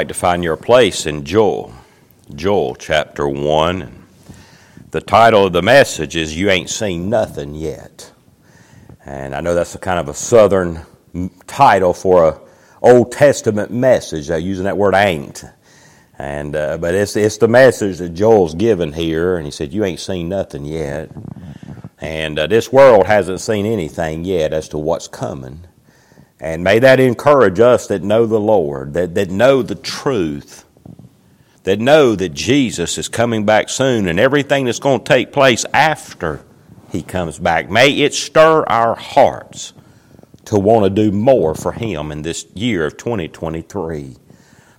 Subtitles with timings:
[0.00, 1.74] Like to find your place in Joel,
[2.34, 4.06] Joel chapter 1,
[4.92, 8.10] the title of the message is You Ain't Seen Nothing Yet.
[9.04, 10.86] And I know that's a kind of a southern
[11.46, 12.40] title for a
[12.80, 15.44] Old Testament message, uh, using that word ain't.
[16.16, 19.84] And, uh, but it's, it's the message that Joel's given here, and he said, You
[19.84, 21.10] ain't seen nothing yet.
[21.98, 25.66] And uh, this world hasn't seen anything yet as to what's coming.
[26.40, 30.64] And may that encourage us that know the Lord, that, that know the truth,
[31.64, 35.66] that know that Jesus is coming back soon and everything that's going to take place
[35.74, 36.42] after
[36.90, 37.68] he comes back.
[37.68, 39.74] May it stir our hearts
[40.46, 44.16] to want to do more for him in this year of 2023.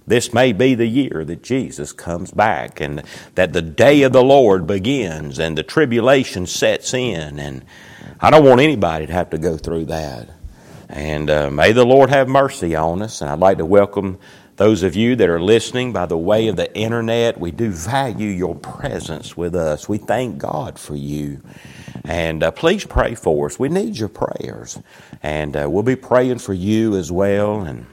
[0.07, 3.03] This may be the year that Jesus comes back and
[3.35, 7.39] that the day of the Lord begins and the tribulation sets in.
[7.39, 7.63] And
[8.19, 10.29] I don't want anybody to have to go through that.
[10.91, 13.21] And uh, may the Lord have mercy on us.
[13.21, 14.19] And I'd like to welcome
[14.57, 17.39] those of you that are listening by the way of the internet.
[17.39, 19.87] We do value your presence with us.
[19.87, 21.41] We thank God for you.
[22.03, 23.57] And uh, please pray for us.
[23.57, 24.79] We need your prayers.
[25.23, 27.61] And uh, we'll be praying for you as well.
[27.61, 27.85] And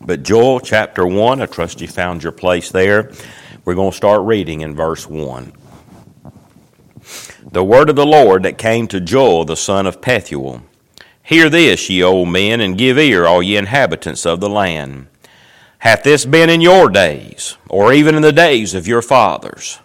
[0.00, 3.12] but Joel chapter 1, I trust you found your place there.
[3.64, 5.52] We're going to start reading in verse 1.
[7.50, 10.62] The word of the Lord that came to Joel the son of Pethuel.
[11.22, 15.06] Hear this, ye old men, and give ear, all ye inhabitants of the land.
[15.78, 19.80] Hath this been in your days, or even in the days of your fathers?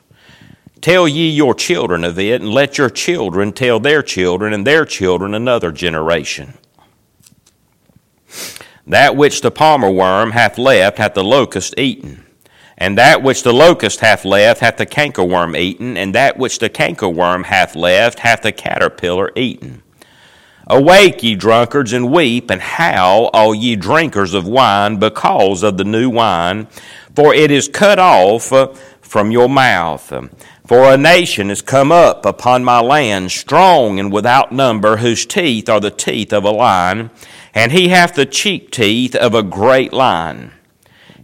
[0.82, 4.86] Tell ye your children of it, and let your children tell their children and their
[4.86, 6.54] children another generation.
[8.86, 12.26] That which the palmer worm hath left hath the locust eaten.
[12.78, 16.70] And that which the locust hath left hath the cankerworm eaten, and that which the
[16.70, 19.82] cankerworm hath left hath the caterpillar eaten.
[20.70, 25.86] Awake, ye drunkards, and weep, and howl, all ye drinkers of wine, because of the
[25.86, 26.68] new wine,
[27.16, 28.68] for it is cut off uh,
[29.02, 30.14] from your mouth.
[30.68, 35.70] For a nation is come up upon my land, strong and without number, whose teeth
[35.70, 37.12] are the teeth of a lion,
[37.54, 40.52] and he hath the cheek teeth of a great lion.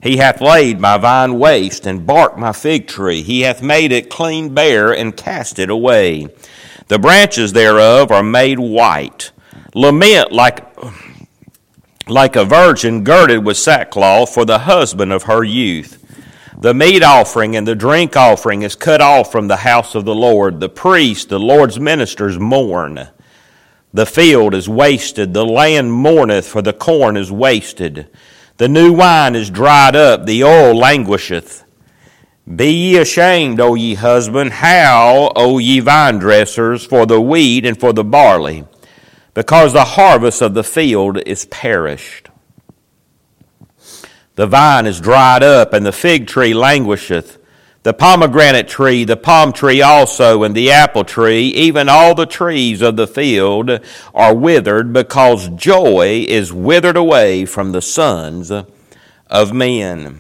[0.01, 3.21] He hath laid my vine waste, and barked my fig tree.
[3.21, 6.29] He hath made it clean bare, and cast it away.
[6.87, 9.31] The branches thereof are made white.
[9.73, 10.65] Lament like,
[12.07, 15.99] like a virgin girded with sackcloth for the husband of her youth.
[16.59, 20.15] The meat offering and the drink offering is cut off from the house of the
[20.15, 20.59] Lord.
[20.59, 23.09] The priests, the Lord's ministers, mourn.
[23.93, 28.07] The field is wasted, the land mourneth, for the corn is wasted.
[28.57, 31.62] The new wine is dried up, the oil languisheth.
[32.47, 37.79] Be ye ashamed, O ye husband, how, O ye vine dressers, for the wheat and
[37.79, 38.65] for the barley,
[39.33, 42.29] because the harvest of the field is perished.
[44.35, 47.37] The vine is dried up, and the fig tree languisheth.
[47.83, 52.81] The pomegranate tree, the palm tree also, and the apple tree, even all the trees
[52.81, 53.79] of the field
[54.13, 58.51] are withered, because joy is withered away from the sons
[59.29, 60.19] of men.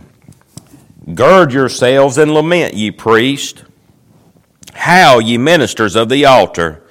[1.13, 3.63] Gird yourselves and lament, ye priests.
[4.73, 6.81] How, ye ministers of the altar?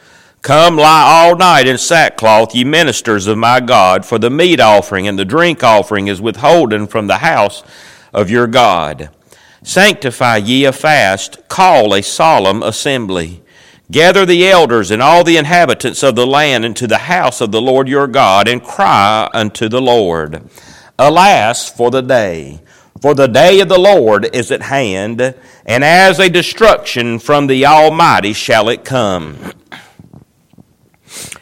[0.42, 5.08] Come lie all night in sackcloth, ye ministers of my God, for the meat offering
[5.08, 7.62] and the drink offering is withholden from the house
[8.12, 9.08] of your God.
[9.62, 13.42] Sanctify ye a fast, call a solemn assembly.
[13.90, 17.60] Gather the elders and all the inhabitants of the land into the house of the
[17.60, 20.42] Lord your God, and cry unto the Lord.
[20.98, 22.60] Alas for the day!
[23.02, 25.34] For the day of the Lord is at hand,
[25.66, 29.38] and as a destruction from the Almighty shall it come.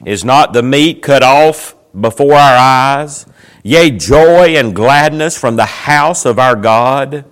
[0.06, 3.26] Is not the meat cut off before our eyes?
[3.62, 7.26] Yea, joy and gladness from the house of our God?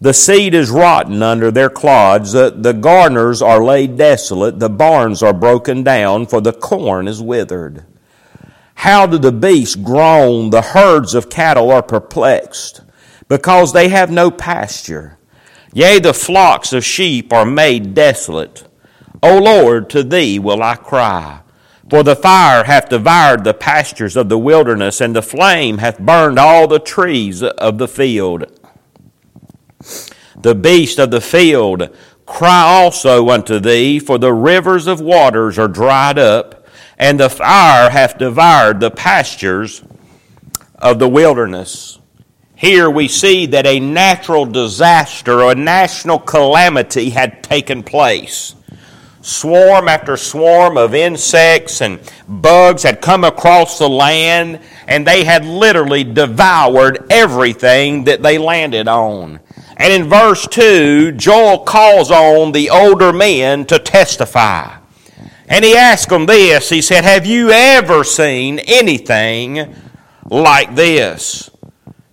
[0.00, 5.22] The seed is rotten under their clods, the, the garners are laid desolate, the barns
[5.22, 7.84] are broken down, for the corn is withered.
[8.74, 10.50] How do the beasts groan?
[10.50, 12.80] The herds of cattle are perplexed
[13.28, 15.18] because they have no pasture.
[15.72, 18.64] Yea, the flocks of sheep are made desolate.
[19.22, 21.40] O Lord, to thee will I cry.
[21.90, 26.38] For the fire hath devoured the pastures of the wilderness, and the flame hath burned
[26.38, 28.46] all the trees of the field.
[30.36, 31.94] The beasts of the field
[32.26, 36.66] cry also unto thee, for the rivers of waters are dried up,
[36.96, 39.82] and the fire hath devoured the pastures
[40.78, 41.98] of the wilderness.
[42.56, 48.54] Here we see that a natural disaster or a national calamity had taken place.
[49.22, 51.98] Swarm after swarm of insects and
[52.28, 58.86] bugs had come across the land, and they had literally devoured everything that they landed
[58.86, 59.40] on.
[59.76, 64.76] And in verse 2, Joel calls on the older men to testify.
[65.48, 69.74] And he asked them this He said, Have you ever seen anything
[70.30, 71.50] like this?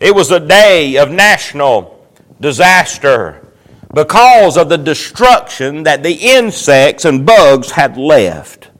[0.01, 2.03] It was a day of national
[2.39, 3.47] disaster
[3.93, 8.71] because of the destruction that the insects and bugs had left.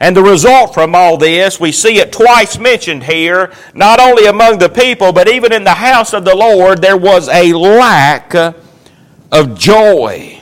[0.00, 4.58] And the result from all this, we see it twice mentioned here, not only among
[4.58, 9.56] the people, but even in the house of the Lord, there was a lack of
[9.56, 10.40] joy.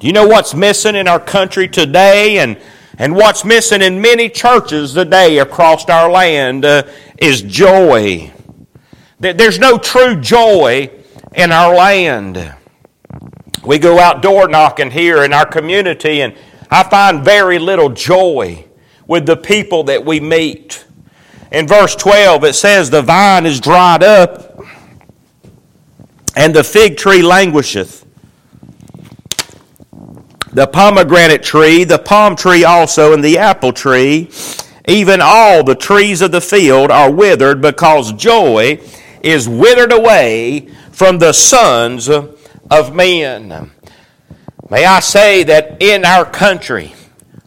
[0.00, 2.58] Do you know what's missing in our country today and,
[2.98, 6.82] and what's missing in many churches today across our land uh,
[7.18, 8.32] is joy.
[9.20, 10.90] There's no true joy
[11.34, 12.54] in our land.
[13.64, 16.36] We go out door knocking here in our community, and
[16.70, 18.66] I find very little joy
[19.08, 20.84] with the people that we meet.
[21.50, 24.60] In verse 12, it says, The vine is dried up,
[26.36, 28.04] and the fig tree languisheth.
[30.52, 34.30] The pomegranate tree, the palm tree also, and the apple tree,
[34.86, 38.80] even all the trees of the field are withered because joy
[39.30, 43.70] is withered away from the sons of men.
[44.70, 46.94] May I say that in our country,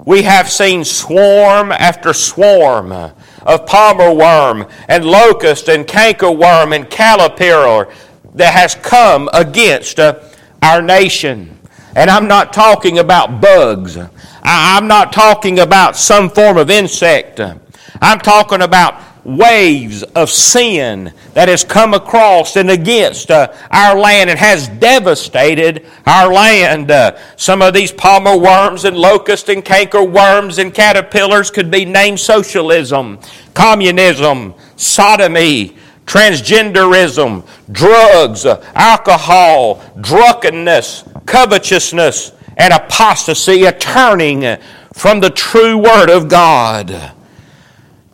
[0.05, 7.93] we have seen swarm after swarm of palmer worm and locust and cankerworm and caterpillar
[8.33, 11.59] that has come against our nation.
[11.95, 13.97] And I'm not talking about bugs.
[14.43, 17.39] I'm not talking about some form of insect.
[17.39, 24.29] I'm talking about waves of sin that has come across and against uh, our land
[24.29, 26.89] and has devastated our land.
[26.89, 31.85] Uh, some of these palmer worms and locust and canker worms and caterpillars could be
[31.85, 33.19] named socialism,
[33.53, 44.57] communism, sodomy, transgenderism, drugs, uh, alcohol, drunkenness, covetousness, and apostasy, a turning
[44.94, 47.13] from the true Word of God.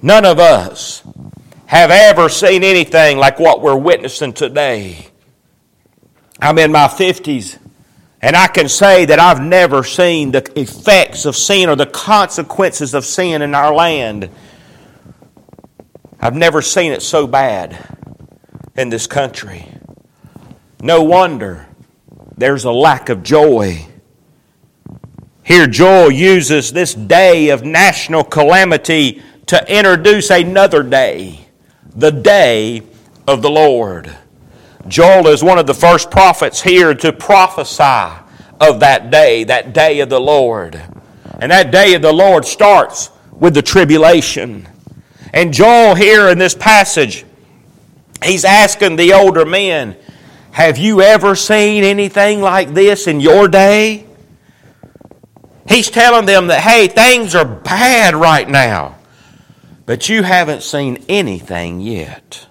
[0.02, 1.04] None of us
[1.66, 5.08] have ever seen anything like what we're witnessing today.
[6.40, 7.58] I'm in my 50s,
[8.22, 12.94] and I can say that I've never seen the effects of sin or the consequences
[12.94, 14.30] of sin in our land.
[16.20, 17.78] I've never seen it so bad
[18.76, 19.68] in this country.
[20.80, 21.66] No wonder
[22.38, 23.88] there's a lack of joy.
[25.44, 31.48] Here, Joel uses this day of national calamity to introduce another day,
[31.96, 32.84] the day
[33.28, 34.16] of the Lord.
[34.88, 38.22] Joel is one of the first prophets here to prophesy
[38.60, 40.82] of that day, that day of the Lord.
[41.40, 44.68] And that day of the Lord starts with the tribulation.
[45.34, 47.26] And Joel, here in this passage,
[48.24, 49.96] he's asking the older men,
[50.52, 54.06] Have you ever seen anything like this in your day?
[55.68, 58.97] He's telling them that, hey, things are bad right now.
[59.88, 62.46] But you haven't seen anything yet.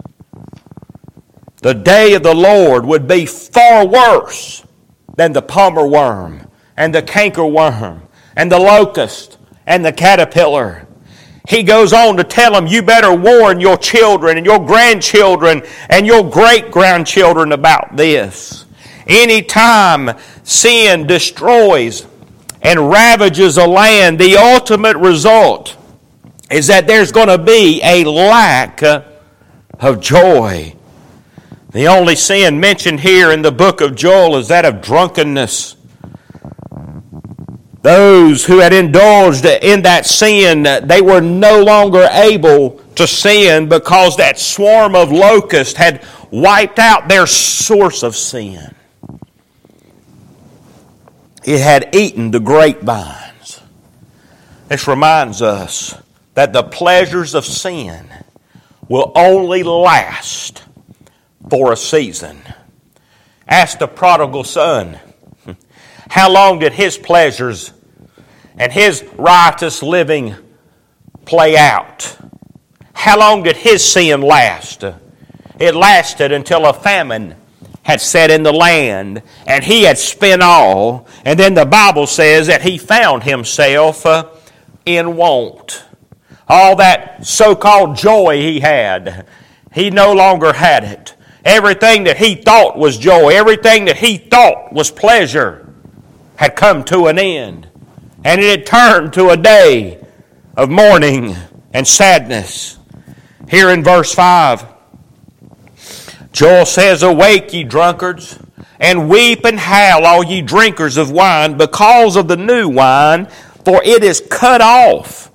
[1.61, 4.65] The day of the Lord would be far worse
[5.15, 8.01] than the palmer worm and the canker worm
[8.35, 10.87] and the locust and the caterpillar.
[11.47, 16.07] He goes on to tell them, you better warn your children and your grandchildren and
[16.07, 18.65] your great grandchildren about this.
[19.05, 22.07] Anytime sin destroys
[22.63, 25.77] and ravages a land, the ultimate result
[26.49, 30.73] is that there's going to be a lack of joy.
[31.71, 35.75] The only sin mentioned here in the book of Joel is that of drunkenness.
[37.81, 44.17] Those who had indulged in that sin, they were no longer able to sin because
[44.17, 48.73] that swarm of locusts had wiped out their source of sin.
[51.43, 53.61] It had eaten the grapevines.
[54.67, 55.95] This reminds us
[56.37, 58.07] that the pleasures of sin
[58.87, 60.63] will only last
[61.49, 62.39] for a season.
[63.47, 64.99] Ask the prodigal son,
[66.09, 67.73] how long did his pleasures
[68.55, 70.35] and his riotous living
[71.25, 72.15] play out?
[72.93, 74.83] How long did his sin last?
[75.59, 77.33] It lasted until a famine
[77.81, 81.07] had set in the land and he had spent all.
[81.25, 84.27] And then the Bible says that he found himself uh,
[84.85, 85.86] in want.
[86.49, 89.25] All that so called joy he had,
[89.73, 91.15] he no longer had it.
[91.43, 95.67] Everything that he thought was joy, everything that he thought was pleasure,
[96.35, 97.67] had come to an end.
[98.23, 100.03] and it had turned to a day
[100.57, 101.35] of mourning
[101.73, 102.77] and sadness.
[103.49, 104.65] Here in verse 5,
[106.33, 108.39] Joel says, Awake, ye drunkards,
[108.79, 113.27] and weep and howl, all ye drinkers of wine, because of the new wine,
[113.63, 115.31] for it is cut off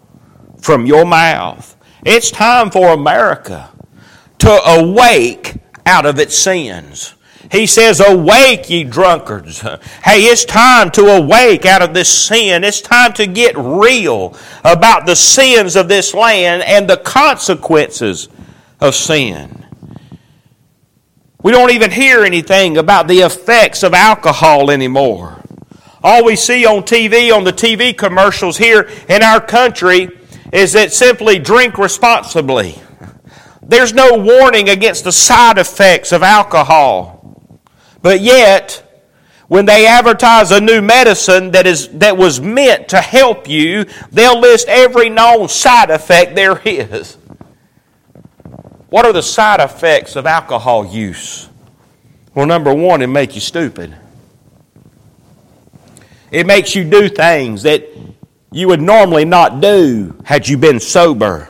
[0.63, 1.77] from your mouth.
[2.05, 3.71] It's time for America
[4.39, 7.15] to awake out of its sins.
[7.51, 9.61] He says, Awake, ye drunkards.
[9.61, 12.65] Hey, it's time to awake out of this sin.
[12.65, 18.29] It's time to get real about the sins of this land and the consequences
[18.81, 19.67] of sin.
[21.43, 25.43] We don't even hear anything about the effects of alcohol anymore.
[26.03, 30.09] All we see on TV, on the TV commercials here in our country,
[30.53, 32.81] is that simply drink responsibly.
[33.63, 37.59] There's no warning against the side effects of alcohol.
[38.03, 38.83] But yet,
[39.49, 44.41] when they advertise a new medicine that, is, that was meant to help you, they'll
[44.41, 47.17] list every known side effect there is.
[48.91, 51.49] What are the side effects of alcohol use?
[52.35, 53.95] Well, number one, it makes you stupid.
[56.31, 57.92] It makes you do things that
[58.53, 61.49] you would normally not do had you been sober.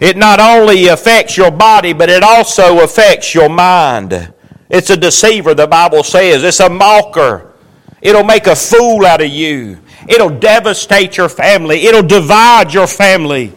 [0.00, 4.32] It not only affects your body, but it also affects your mind.
[4.68, 6.42] It's a deceiver, the Bible says.
[6.42, 7.52] It's a mocker.
[8.00, 9.78] It'll make a fool out of you.
[10.08, 11.86] It'll devastate your family.
[11.86, 13.52] It'll divide your family.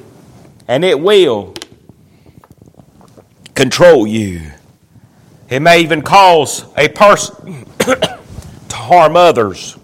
[0.68, 1.54] And it will
[3.56, 4.52] control you.
[5.50, 9.78] It may even cause a person to harm others.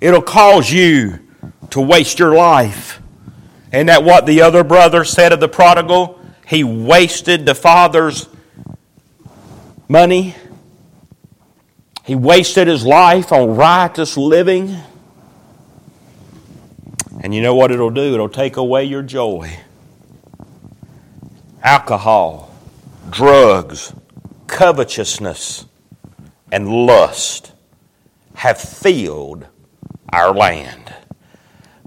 [0.00, 1.18] It'll cause you
[1.70, 3.00] to waste your life.
[3.72, 6.20] And that what the other brother said of the prodigal?
[6.46, 8.28] He wasted the father's
[9.88, 10.34] money.
[12.04, 14.76] He wasted his life on riotous living.
[17.22, 18.14] And you know what it'll do?
[18.14, 19.58] It'll take away your joy.
[21.62, 22.52] Alcohol,
[23.10, 23.92] drugs,
[24.46, 25.66] covetousness,
[26.50, 27.52] and lust
[28.34, 29.46] have filled
[30.12, 30.94] our land.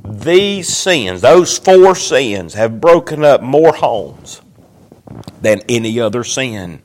[0.03, 4.41] These sins, those four sins, have broken up more homes
[5.41, 6.81] than any other sin.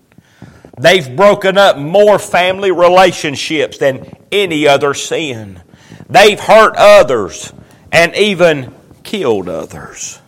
[0.79, 5.61] They've broken up more family relationships than any other sin.
[6.09, 7.53] They've hurt others
[7.91, 10.21] and even killed others.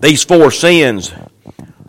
[0.00, 1.14] These four sins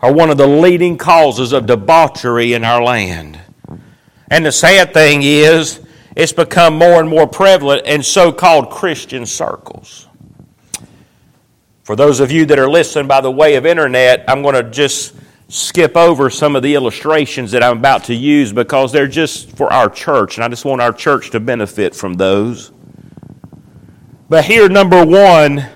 [0.00, 3.38] are one of the leading causes of debauchery in our land.
[4.30, 5.85] And the sad thing is,
[6.16, 10.08] it's become more and more prevalent in so called Christian circles.
[11.84, 14.68] For those of you that are listening by the way of internet, I'm going to
[14.68, 15.14] just
[15.48, 19.70] skip over some of the illustrations that I'm about to use because they're just for
[19.70, 22.72] our church, and I just want our church to benefit from those.
[24.28, 25.68] But here, number one,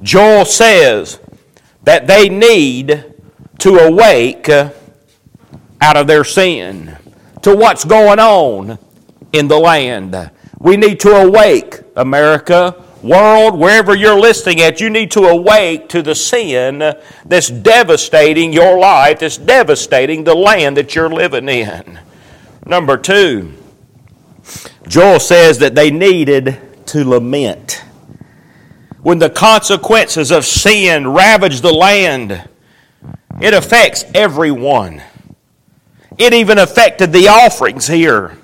[0.00, 1.20] Joel says
[1.82, 3.04] that they need
[3.58, 6.96] to awake out of their sin
[7.42, 8.78] to what's going on
[9.32, 10.30] in the land.
[10.58, 16.02] We need to awake, America world, wherever you're listening at, you need to awake to
[16.02, 16.78] the sin
[17.24, 22.00] that's devastating your life, that's devastating the land that you're living in.
[22.66, 23.54] Number two,
[24.86, 27.84] Joel says that they needed to lament.
[29.02, 32.48] When the consequences of sin ravage the land,
[33.40, 35.02] it affects everyone.
[36.18, 38.36] It even affected the offerings here.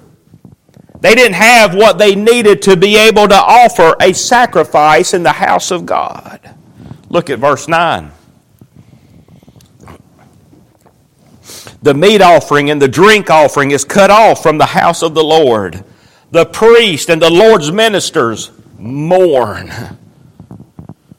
[1.05, 5.33] They didn't have what they needed to be able to offer a sacrifice in the
[5.33, 6.41] house of God.
[7.11, 8.11] Look at verse 9.
[11.83, 15.23] The meat offering and the drink offering is cut off from the house of the
[15.23, 15.85] Lord.
[16.31, 19.71] The priest and the Lord's ministers mourn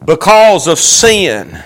[0.04, 1.64] because of sin.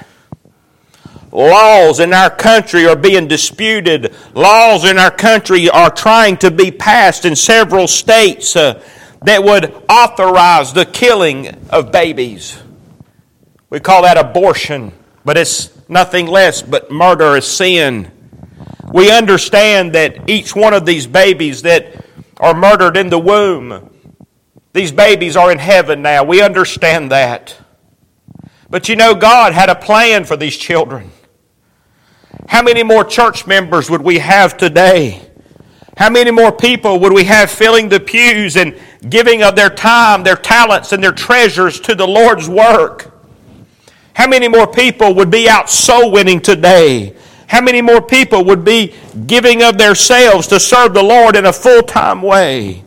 [1.32, 4.14] Laws in our country are being disputed.
[4.34, 8.84] Laws in our country are trying to be passed in several states uh,
[9.24, 12.60] that would authorize the killing of babies.
[13.70, 14.92] We call that abortion,
[15.24, 18.12] but it's nothing less but murder, murderous sin.
[18.92, 22.06] We understand that each one of these babies that
[22.38, 23.92] are murdered in the womb,
[24.74, 26.24] these babies are in heaven now.
[26.24, 27.56] We understand that.
[28.68, 31.12] But you know, God had a plan for these children.
[32.50, 35.22] How many more church members would we have today?
[35.96, 38.76] How many more people would we have filling the pews and
[39.08, 43.14] giving of their time, their talents, and their treasures to the Lord's work?
[44.16, 47.16] How many more people would be out soul winning today?
[47.46, 48.96] How many more people would be
[49.28, 52.84] giving of themselves to serve the Lord in a full time way?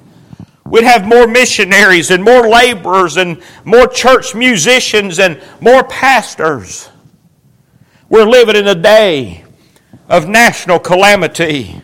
[0.66, 6.90] We'd have more missionaries and more laborers and more church musicians and more pastors.
[8.09, 9.45] We're living in a day
[10.08, 11.82] of national calamity.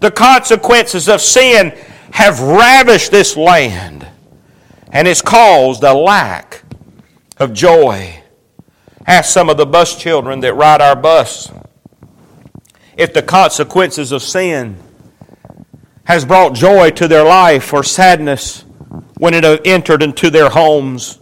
[0.00, 1.72] The consequences of sin
[2.12, 4.06] have ravished this land
[4.92, 6.62] and it's caused a lack
[7.38, 8.22] of joy.
[9.06, 11.50] Ask some of the bus children that ride our bus
[12.96, 14.76] if the consequences of sin
[16.04, 18.64] has brought joy to their life or sadness
[19.18, 21.18] when it entered into their homes.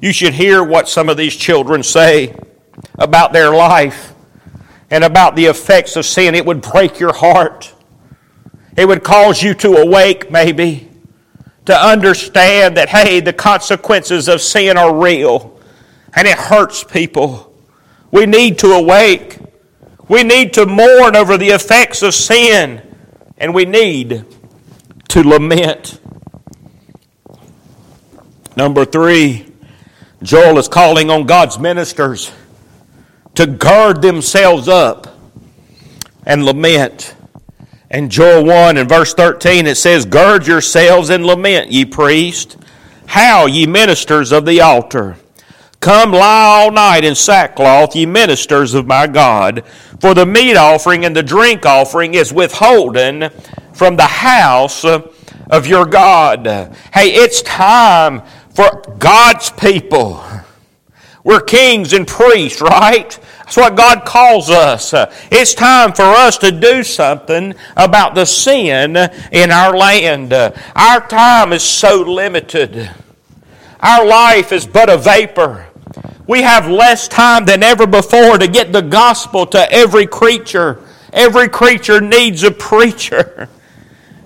[0.00, 2.34] You should hear what some of these children say
[2.98, 4.14] about their life
[4.90, 6.34] and about the effects of sin.
[6.34, 7.74] It would break your heart.
[8.76, 10.88] It would cause you to awake, maybe,
[11.66, 15.58] to understand that, hey, the consequences of sin are real
[16.14, 17.52] and it hurts people.
[18.10, 19.38] We need to awake.
[20.08, 22.82] We need to mourn over the effects of sin
[23.36, 24.24] and we need
[25.08, 26.00] to lament.
[28.56, 29.46] Number three,
[30.22, 32.32] Joel is calling on God's ministers
[33.38, 35.06] to guard themselves up
[36.26, 37.14] and lament.
[37.88, 42.56] And Joel 1 and verse 13 it says, Gird yourselves and lament, ye priests.
[43.06, 45.18] How, ye ministers of the altar?
[45.78, 49.64] Come lie all night in sackcloth, ye ministers of my God.
[50.00, 53.30] For the meat offering and the drink offering is withholden
[53.72, 56.44] from the house of your God.
[56.92, 60.24] Hey, it's time for God's people.
[61.22, 63.16] We're kings and priests, right?
[63.48, 64.92] That's what God calls us.
[65.30, 68.94] It's time for us to do something about the sin
[69.32, 70.34] in our land.
[70.34, 72.90] Our time is so limited.
[73.80, 75.66] Our life is but a vapor.
[76.26, 80.84] We have less time than ever before to get the gospel to every creature.
[81.14, 83.48] Every creature needs a preacher.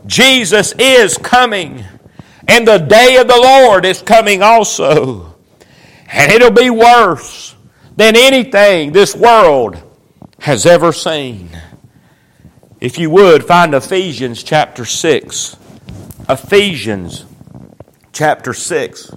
[0.04, 1.84] Jesus is coming,
[2.48, 5.36] and the day of the Lord is coming also.
[6.10, 7.51] And it'll be worse
[7.96, 9.82] than anything this world
[10.40, 11.50] has ever seen.
[12.80, 15.56] If you would, find Ephesians chapter 6.
[16.28, 17.24] Ephesians
[18.12, 19.12] chapter 6.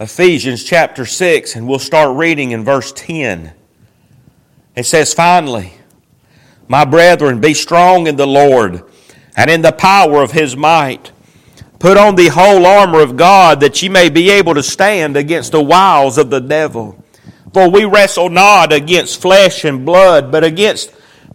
[0.00, 3.52] Ephesians chapter 6, and we'll start reading in verse 10.
[4.74, 5.72] It says, Finally,
[6.68, 8.82] my brethren, be strong in the Lord
[9.36, 11.12] and in the power of his might.
[11.84, 15.52] Put on the whole armor of God that ye may be able to stand against
[15.52, 16.96] the wiles of the devil.
[17.52, 20.90] For we wrestle not against flesh and blood, but against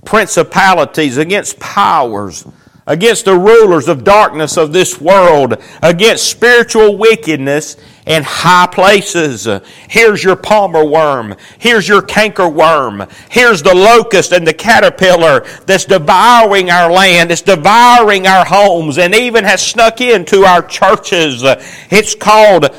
[0.06, 2.48] principalities, against powers
[2.88, 9.48] against the rulers of darkness of this world, against spiritual wickedness in high places.
[9.88, 11.36] Here's your palmer worm.
[11.60, 13.06] Here's your canker worm.
[13.30, 17.32] Here's the locust and the caterpillar that's devouring our land.
[17.32, 21.44] It's devouring our homes and even has snuck into our churches.
[21.92, 22.74] It's called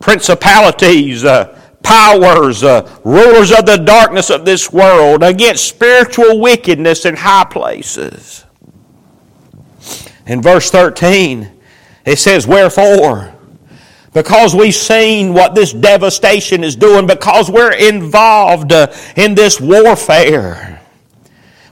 [0.00, 1.24] principalities.
[1.24, 7.44] Uh, powers, uh, rulers of the darkness of this world, against spiritual wickedness in high
[7.44, 8.44] places.
[10.30, 11.50] In verse 13,
[12.04, 13.34] it says, Wherefore?
[14.14, 20.82] Because we've seen what this devastation is doing, because we're involved uh, in this warfare.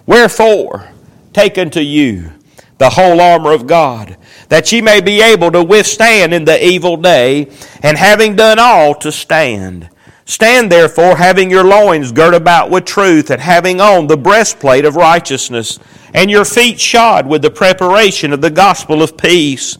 [0.06, 0.90] Wherefore,
[1.32, 2.32] take unto you
[2.78, 4.16] the whole armor of God,
[4.48, 7.52] that ye may be able to withstand in the evil day,
[7.84, 9.88] and having done all, to stand.
[10.28, 14.94] Stand therefore, having your loins girt about with truth, and having on the breastplate of
[14.94, 15.78] righteousness,
[16.12, 19.78] and your feet shod with the preparation of the gospel of peace.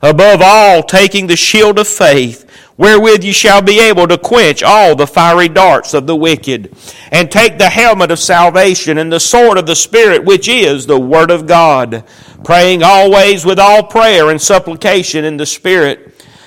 [0.00, 4.96] Above all, taking the shield of faith, wherewith you shall be able to quench all
[4.96, 6.74] the fiery darts of the wicked,
[7.12, 10.98] and take the helmet of salvation and the sword of the Spirit, which is the
[10.98, 12.04] Word of God,
[12.42, 16.10] praying always with all prayer and supplication in the Spirit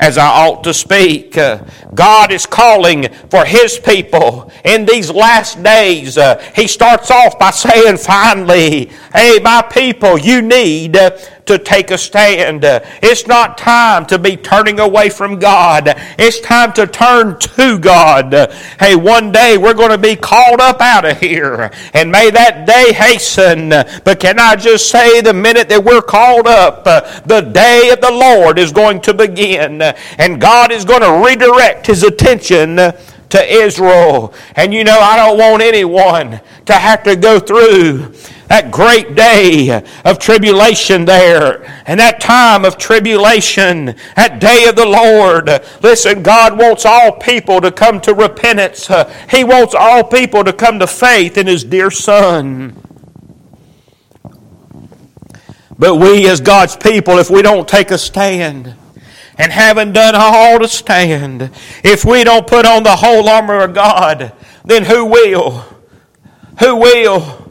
[0.00, 1.38] as I ought to speak.
[1.38, 6.18] Uh, God is calling for His people in these last days.
[6.18, 10.96] Uh, he starts off by saying, finally, hey, my people, you need
[11.46, 12.64] to take a stand.
[12.64, 15.92] It's not time to be turning away from God.
[16.18, 18.32] It's time to turn to God.
[18.80, 21.70] Hey, one day we're going to be called up out of here.
[21.92, 23.68] And may that day hasten.
[23.68, 28.10] But can I just say, the minute that we're called up, the day of the
[28.10, 29.82] Lord is going to begin.
[29.82, 34.32] And God is going to redirect his attention to Israel.
[34.56, 38.14] And you know, I don't want anyone to have to go through
[38.48, 44.86] that great day of tribulation there and that time of tribulation, that day of the
[44.86, 45.48] Lord.
[45.82, 48.88] Listen, God wants all people to come to repentance.
[49.30, 52.80] He wants all people to come to faith in His dear Son.
[55.76, 58.76] But we, as God's people, if we don't take a stand,
[59.36, 61.50] and having done all to stand,
[61.82, 64.32] if we don't put on the whole armor of God,
[64.64, 65.64] then who will?
[66.60, 67.43] Who will?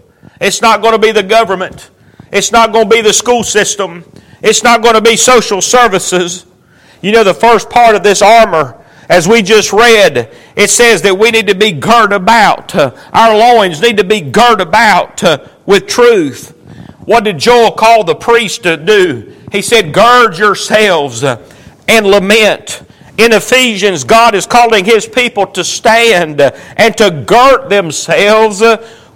[0.43, 1.89] It's not going to be the government.
[2.29, 4.03] It's not going to be the school system.
[4.41, 6.45] It's not going to be social services.
[7.01, 8.77] You know, the first part of this armor,
[9.07, 12.75] as we just read, it says that we need to be girt about.
[12.75, 15.23] Our loins need to be girt about
[15.65, 16.49] with truth.
[17.05, 19.33] What did Joel call the priest to do?
[19.49, 21.23] He said, Gird yourselves.
[21.23, 22.83] And lament.
[23.17, 28.61] In Ephesians, God is calling His people to stand and to girt themselves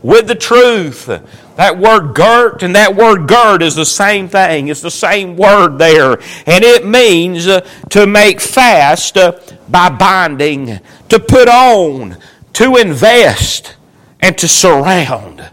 [0.01, 1.07] with the truth.
[1.55, 4.67] That word girt and that word gird is the same thing.
[4.67, 6.13] It's the same word there.
[6.45, 10.79] And it means uh, to make fast uh, by binding,
[11.09, 12.17] to put on,
[12.53, 13.75] to invest,
[14.19, 15.49] and to surround.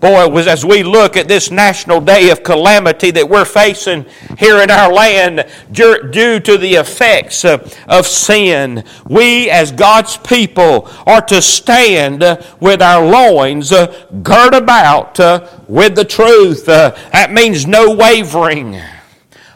[0.00, 4.06] Boy, was as we look at this national day of calamity that we're facing
[4.38, 10.88] here in our land due to the effects uh, of sin, we as God's people
[11.06, 15.18] are to stand uh, with our loins uh, girt about
[15.68, 16.66] with the truth.
[16.66, 18.80] That means no wavering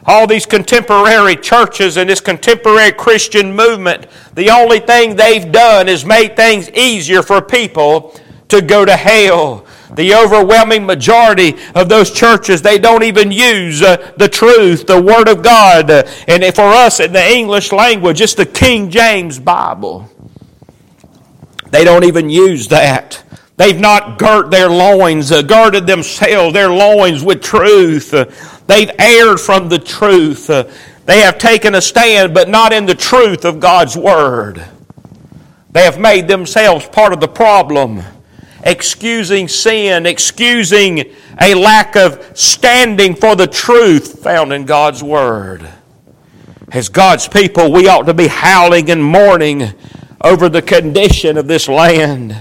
[0.08, 6.02] all these contemporary churches and this contemporary Christian movement, the only thing they've done is
[6.02, 9.66] made things easier for people to go to hell.
[9.94, 15.28] The overwhelming majority of those churches, they don't even use uh, the truth, the Word
[15.28, 15.90] of God.
[15.90, 20.10] and for us in the English language, it's the King James Bible.
[21.70, 23.22] They don't even use that.
[23.56, 28.10] They've not girt their loins, uh, girded themselves, their loins with truth.
[28.66, 30.46] They've erred from the truth.
[30.46, 34.64] They have taken a stand, but not in the truth of God's Word.
[35.70, 38.02] They have made themselves part of the problem
[38.68, 45.68] excusing sin, excusing a lack of standing for the truth found in God's Word.
[46.70, 49.72] As God's people, we ought to be howling and mourning
[50.20, 52.36] over the condition of this land.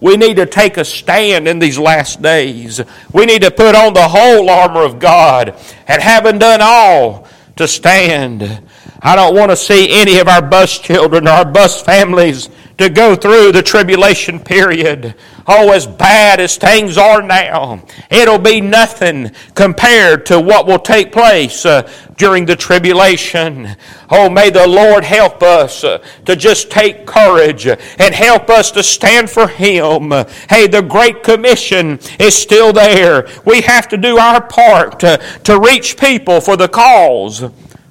[0.00, 2.80] We need to take a stand in these last days.
[3.12, 5.54] We need to put on the whole armor of God
[5.86, 8.62] and having done all to stand.
[9.00, 12.50] I don't want to see any of our bus children or our bus families
[12.82, 15.14] to go through the tribulation period.
[15.46, 21.10] Oh, as bad as things are now, it'll be nothing compared to what will take
[21.10, 23.76] place uh, during the tribulation.
[24.10, 28.82] Oh, may the Lord help us uh, to just take courage and help us to
[28.82, 30.10] stand for Him.
[30.48, 33.26] Hey, the Great Commission is still there.
[33.44, 37.42] We have to do our part uh, to reach people for the cause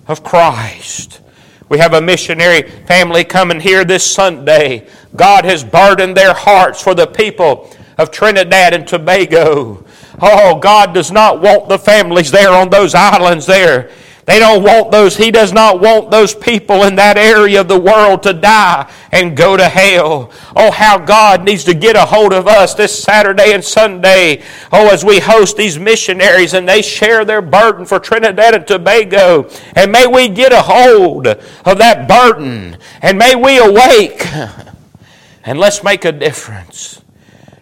[0.08, 1.22] of Christ.
[1.72, 4.90] We have a missionary family coming here this Sunday.
[5.16, 9.86] God has burdened their hearts for the people of Trinidad and Tobago.
[10.22, 13.90] Oh, God does not want the families there on those islands there
[14.26, 17.80] they don't want those, he does not want those people in that area of the
[17.80, 20.32] world to die and go to hell.
[20.56, 24.44] Oh, how God needs to get a hold of us this Saturday and Sunday.
[24.72, 29.50] Oh, as we host these missionaries and they share their burden for Trinidad and Tobago.
[29.76, 32.78] And may we get a hold of that burden.
[33.02, 34.26] And may we awake.
[35.44, 37.02] And let's make a difference.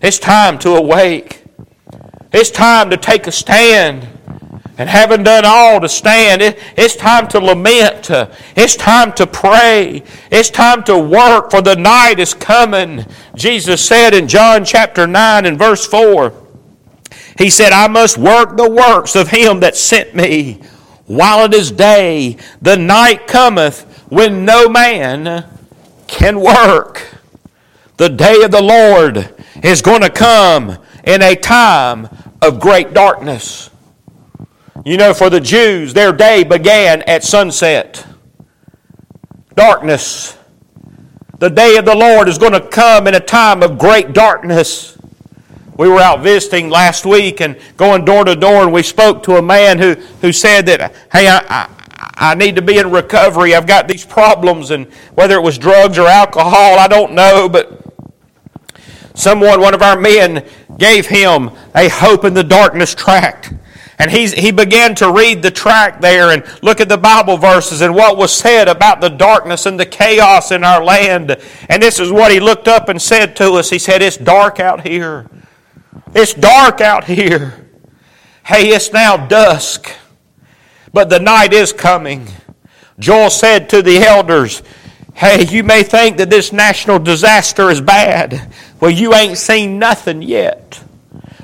[0.01, 1.45] It's time to awake.
[2.33, 4.18] It's time to take a stand
[4.79, 8.09] and having done all to stand, it, it's time to lament.
[8.55, 10.03] It's time to pray.
[10.31, 13.05] It's time to work, for the night is coming.
[13.35, 16.33] Jesus said in John chapter 9 and verse 4,
[17.37, 20.61] He said, I must work the works of him that sent me
[21.07, 22.37] while it is day.
[22.61, 25.45] The night cometh when no man
[26.07, 27.15] can work.
[27.97, 32.07] The day of the Lord is going to come in a time
[32.41, 33.69] of great darkness.
[34.85, 38.05] You know, for the Jews, their day began at sunset.
[39.55, 40.37] Darkness.
[41.39, 44.97] The day of the Lord is going to come in a time of great darkness.
[45.77, 49.35] we were out visiting last week and going door to door, and we spoke to
[49.35, 51.69] a man who, who said that, hey, I, I
[52.21, 53.55] I need to be in recovery.
[53.55, 57.81] I've got these problems, and whether it was drugs or alcohol, I don't know, but
[59.13, 60.45] someone, one of our men,
[60.77, 63.53] gave him a hope in the darkness tract.
[63.99, 67.81] And he's, he began to read the tract there and look at the Bible verses
[67.81, 71.37] and what was said about the darkness and the chaos in our land.
[71.67, 73.69] And this is what he looked up and said to us.
[73.69, 75.29] He said, It's dark out here.
[76.15, 77.67] It's dark out here.
[78.45, 79.91] Hey, it's now dusk,
[80.93, 82.29] but the night is coming.
[82.99, 84.63] Joel said to the elders,
[85.13, 88.49] Hey, you may think that this national disaster is bad.
[88.79, 90.81] Well, you ain't seen nothing yet.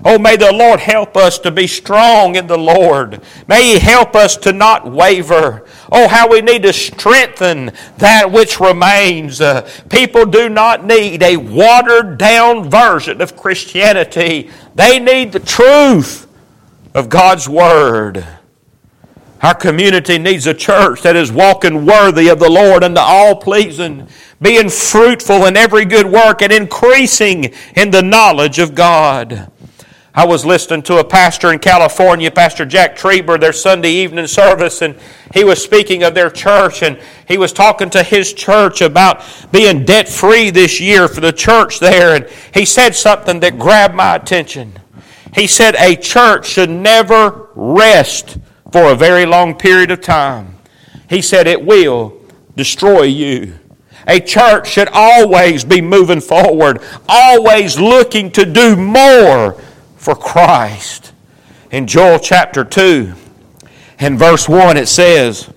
[0.08, 3.22] Oh, may the Lord help us to be strong in the Lord.
[3.48, 5.66] May He help us to not waver.
[5.92, 9.42] Oh, how we need to strengthen that which remains.
[9.42, 16.28] Uh, people do not need a watered down version of Christianity, they need the truth
[16.94, 18.24] of God's Word.
[19.42, 24.08] Our community needs a church that is walking worthy of the Lord and all pleasing,
[24.42, 29.52] being fruitful in every good work and increasing in the knowledge of God.
[30.18, 34.82] I was listening to a pastor in California, Pastor Jack Trieber, their Sunday evening service,
[34.82, 34.98] and
[35.34, 36.98] he was speaking of their church, and
[37.28, 41.82] he was talking to his church about being debt free this year for the church
[41.82, 44.72] there, and he said something that grabbed my attention.
[45.34, 48.38] He said, A church should never rest
[48.72, 50.56] for a very long period of time.
[51.10, 52.22] He said, It will
[52.56, 53.60] destroy you.
[54.08, 59.60] A church should always be moving forward, always looking to do more
[60.06, 61.14] for Christ.
[61.72, 63.12] In Joel chapter 2
[63.98, 65.50] and verse 1, it says,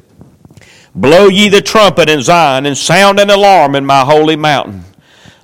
[0.95, 4.85] Blow ye the trumpet in Zion, and sound an alarm in my holy mountain.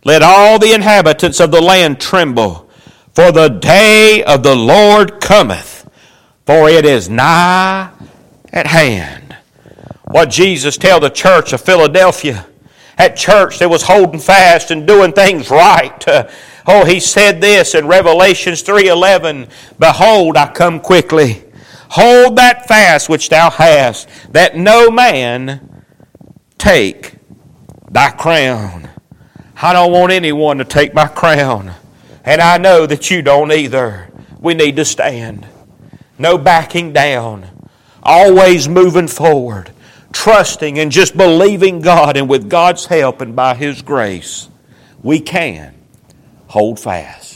[0.04, 2.68] Let all the inhabitants of the land tremble,
[3.12, 5.86] for the day of the Lord cometh,
[6.46, 7.90] for it is nigh
[8.54, 9.36] at hand.
[10.04, 12.46] What Jesus tell the church of Philadelphia?
[12.96, 16.08] At church, that was holding fast and doing things right.
[16.08, 16.30] Uh,
[16.66, 19.48] Oh, he said this in Revelations 3:11,
[19.78, 21.42] "Behold, I come quickly.
[21.90, 25.60] Hold that fast which thou hast, that no man
[26.58, 27.14] take
[27.90, 28.88] thy crown."
[29.60, 31.72] I don't want anyone to take my crown,
[32.24, 34.08] and I know that you don't either.
[34.40, 35.46] We need to stand.
[36.18, 37.46] No backing down.
[38.02, 39.70] Always moving forward,
[40.12, 44.48] trusting and just believing God, and with God's help and by His grace,
[45.02, 45.73] we can
[46.54, 47.33] hold fast.